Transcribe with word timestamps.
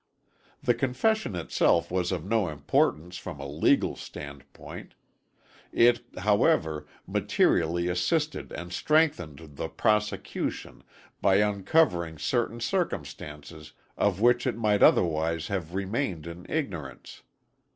The 0.63 0.73
confession 0.73 1.35
itself 1.35 1.91
was 1.91 2.11
of 2.11 2.25
no 2.25 2.49
importance 2.49 3.17
from 3.17 3.39
a 3.39 3.45
legal 3.47 3.95
standpoint. 3.95 4.95
It, 5.71 5.99
however, 6.17 6.87
materially 7.05 7.87
assisted 7.87 8.51
and 8.51 8.73
strengthened 8.73 9.57
the 9.57 9.69
prosecution 9.69 10.83
by 11.21 11.35
uncovering 11.35 12.17
certain 12.17 12.59
circumstances 12.61 13.73
of 13.95 14.19
which 14.19 14.47
it 14.47 14.57
might 14.57 14.81
otherwise 14.81 15.49
have 15.49 15.75
remained 15.75 16.25
in 16.25 16.47
ignorance. 16.49 17.21